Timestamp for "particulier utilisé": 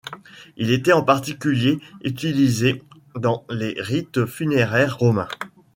1.03-2.81